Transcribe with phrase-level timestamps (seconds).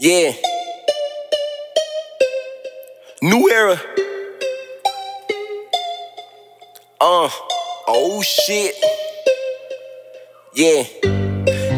[0.00, 0.32] Yeah.
[3.20, 3.80] New era.
[7.00, 7.28] Uh.
[7.88, 8.76] Oh shit.
[10.54, 10.84] Yeah.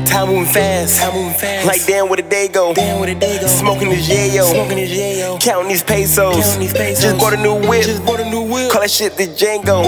[0.05, 1.01] Time moving fast.
[1.01, 1.67] Time moving fast.
[1.67, 2.75] Like damn, where the day go?
[2.75, 3.47] Damn, where the day go?
[3.47, 4.53] Smoking this yayo.
[4.53, 5.41] Smoking this yayo.
[5.41, 6.35] Counting these pesos.
[6.37, 7.03] Counting these pesos.
[7.03, 7.85] Just bought a new whip.
[7.85, 8.71] Just bought a new whip.
[8.71, 9.81] Call that shit the Django.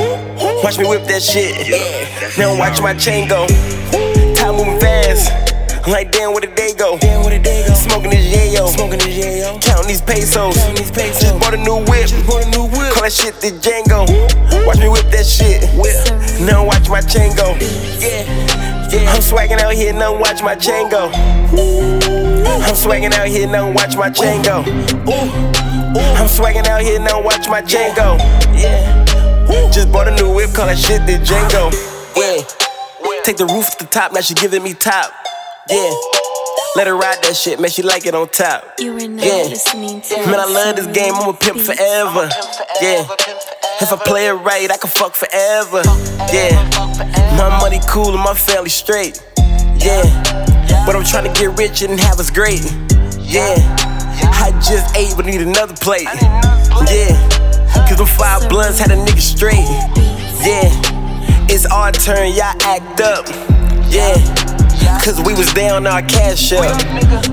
[0.65, 1.69] Watch me whip that shit.
[2.39, 3.47] Now watch my chain go.
[4.37, 5.29] Time moving fast.
[5.87, 6.97] Like damn, where the day go?
[6.97, 7.72] Damn, where the day go?
[7.93, 8.69] Smoking this yayo.
[8.73, 9.61] Smoking this yayo.
[9.61, 10.57] Counting these pesos.
[10.57, 11.21] Counting these pesos.
[11.21, 12.09] Just bought a new whip.
[12.09, 12.89] Just bought a new whip.
[12.97, 14.09] Call that shit the Django.
[14.65, 15.69] Watch me whip that shit.
[15.77, 15.93] Whip.
[16.41, 17.53] Now watch my chain go.
[18.01, 18.25] Yeah.
[18.89, 19.13] Yeah.
[19.13, 21.11] I'm swagging out here, now watch my chain go.
[21.13, 24.65] I'm swagging out here, now watch my chain go.
[24.65, 28.17] I'm swagging out here, now watch my chain go.
[28.57, 29.05] Yeah.
[29.71, 31.71] Just bought a new whip, call that shit the Django.
[32.17, 32.41] Yeah.
[33.23, 35.13] Take the roof to the top, now she giving me top.
[35.69, 35.93] Yeah.
[36.75, 38.65] Let her ride that shit, man, she like it on top.
[38.79, 39.45] You are Yeah.
[39.45, 42.31] listening to Man, I love this game, I'm a pimp forever.
[42.81, 43.05] Yeah.
[43.83, 45.83] If I play it right, I can fuck forever.
[46.33, 46.57] Yeah.
[47.37, 49.21] My money cool and my family straight.
[49.77, 50.03] Yeah.
[50.87, 52.65] But I'm trying to get rich and have us great.
[53.19, 53.57] Yeah.
[54.41, 56.09] I just ate, but need another plate.
[56.89, 57.13] Yeah.
[57.87, 59.69] Cause them five blunts had a nigga straight.
[60.41, 60.73] Yeah.
[61.53, 63.27] It's our turn, y'all act up.
[63.93, 64.17] Yeah.
[65.05, 66.81] Cause we was down, our cash up.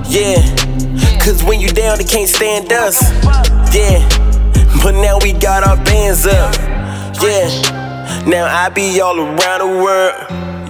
[0.08, 0.42] Yeah.
[1.22, 3.00] Cause when you down, they can't stand us.
[3.74, 4.06] Yeah.
[4.82, 6.54] But now we got our bands up.
[7.22, 8.24] Yeah.
[8.26, 10.14] Now I be all around the world.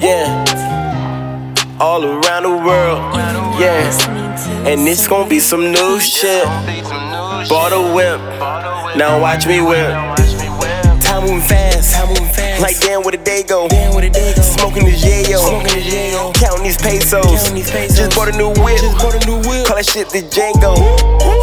[0.03, 0.45] Yeah.
[1.81, 3.15] All around the world.
[3.59, 4.67] Yeah.
[4.67, 6.45] And it's gonna be some new shit.
[7.49, 8.21] Bought a whip.
[8.97, 9.91] Now watch me whip.
[11.01, 12.61] Time moving fast.
[12.61, 13.69] Like damn, where the day go?
[13.69, 14.43] The?
[14.43, 15.41] Smoking this yayo.
[16.91, 17.51] Pesos.
[17.95, 18.79] Just bought a new whip.
[18.79, 19.67] Just a new whip.
[19.67, 20.75] Call that shit the Django.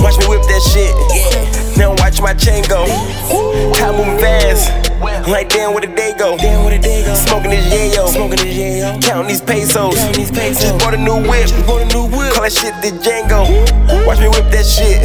[0.03, 0.91] Watch me whip that shit.
[1.77, 2.85] Now watch my chain go.
[3.75, 4.71] Time moving fast.
[5.27, 6.37] Like damn, where the day go?
[6.37, 7.13] Damn, where the day go?
[7.15, 8.07] Smoking this yayo.
[8.09, 9.01] Smoking this yayo.
[9.01, 9.95] Counting these pesos.
[9.95, 10.63] Counting these pesos.
[10.63, 11.47] Just bought a new whip.
[11.47, 12.33] Just bought a new whip.
[12.33, 13.47] Call that shit the Django.
[14.05, 14.99] Watch me whip that shit.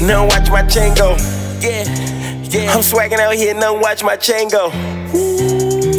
[0.00, 1.16] Now watch my chain go.
[1.60, 1.84] Yeah.
[2.48, 2.72] Yeah.
[2.72, 4.70] I'm swagging out here, now watch my chain go.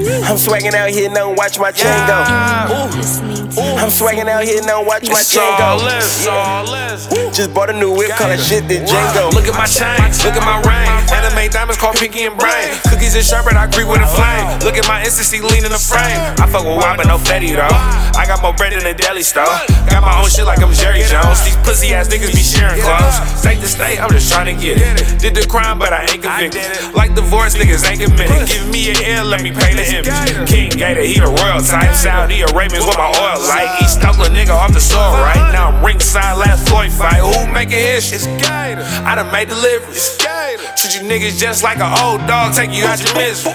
[0.09, 2.17] I'm swagging out here, now watch my chain go.
[2.25, 3.29] to
[3.77, 5.77] I'm swagging out here, now watch my chain go.
[5.83, 6.65] less, all.
[7.33, 9.31] Just bought a new whip, call that shit the Django.
[9.33, 10.89] Look at my chain, look at my ring.
[11.13, 12.77] Anime diamonds called Pinky and Brain.
[12.89, 14.59] Cookies and sherbet, I agree with a flame.
[14.65, 16.19] Look at my ecstasy lean in the frame.
[16.37, 17.69] I fuck with wine, but no fatty though.
[18.17, 19.49] I got more bread than a deli store.
[19.89, 21.41] Got my own shit like I'm Jerry Jones.
[21.69, 23.13] Pussy ass niggas be sharing clothes.
[23.37, 25.21] State to state, I'm just trying to get it.
[25.21, 26.65] Did the crime, but I ain't convicted.
[26.95, 28.49] Like divorce, niggas ain't committed.
[28.49, 30.49] Give me an L, let me pay the image.
[30.49, 31.93] King Gator, he the royal type.
[31.93, 33.69] Saudi Arabians with my oil like.
[33.85, 35.69] East Oakland nigga off the soil right now.
[35.69, 37.21] I'm ringside last Floyd fight.
[37.21, 37.77] Who making?
[37.77, 38.81] It's Gator.
[39.05, 40.17] I done made deliveries.
[40.73, 43.53] Treat you niggas just like an old dog, take you out your misery.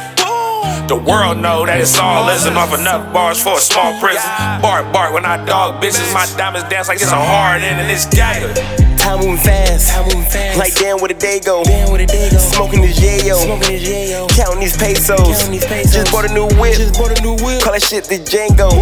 [0.88, 4.22] The world know that it's all listen off enough bars for a small prison.
[4.60, 6.12] Bark, bark when I dog bitches.
[6.12, 8.52] My diamonds dance like it's a hard end and it's gator.
[9.00, 9.92] Time moving fast.
[9.92, 10.58] Time moving fast.
[10.58, 11.64] Like damn, where the day go?
[11.64, 12.38] Damn, where the day go?
[12.38, 13.36] Smoking this yayo.
[13.36, 14.28] Smoking this yayo.
[14.32, 15.20] Counting these pesos.
[15.20, 15.92] Counting these pesos.
[15.92, 16.76] Just bought a new whip.
[16.76, 17.60] Just bought a new whip.
[17.60, 18.72] Call that shit the Django.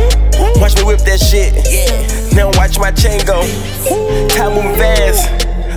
[0.60, 1.54] Watch me whip that shit.
[1.66, 1.90] Yeah.
[2.34, 3.42] Now watch my chain go.
[4.30, 4.91] Time moving fast.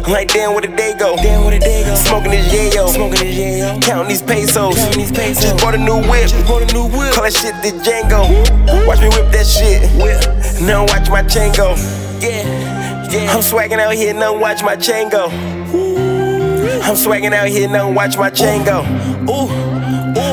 [0.07, 1.15] Like damn, where the day go?
[1.15, 1.95] Damn, where the day go?
[1.95, 2.87] Smoking this yayo.
[2.89, 3.81] Smoking this yayo.
[3.81, 4.75] Counting these pesos.
[4.75, 5.43] Counting these pesos.
[5.43, 6.29] Just bought a new whip.
[6.29, 7.11] Just bought a new whip.
[7.11, 8.29] Call that shit the Django.
[8.85, 9.81] Watch me whip that shit.
[10.61, 11.73] Now watch my chain go.
[12.21, 12.45] Yeah.
[13.09, 13.33] Yeah.
[13.33, 15.25] I'm swagging out here, now watch my chain go.
[15.25, 18.81] I'm swagging out here, now watch my chain go.
[19.27, 19.49] Ooh.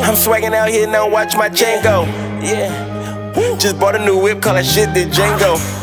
[0.04, 2.04] I'm swagging out here, now watch my chain go.
[2.42, 2.68] Yeah.
[3.58, 5.81] Just bought a new whip, call that shit the Django.